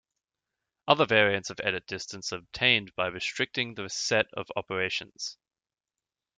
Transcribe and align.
Other 0.87 1.05
variants 1.05 1.51
of 1.51 1.59
edit 1.63 1.85
distance 1.85 2.33
are 2.33 2.37
obtained 2.37 2.91
by 2.95 3.05
restricting 3.09 3.75
the 3.75 3.87
set 3.87 4.25
of 4.33 4.49
operations. 4.55 5.37